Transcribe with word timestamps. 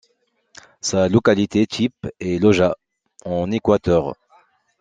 Sa 0.81 1.07
localité 1.09 1.67
type 1.67 2.07
est 2.19 2.39
Loja, 2.39 2.75
en 3.23 3.51
Équateur. 3.51 4.15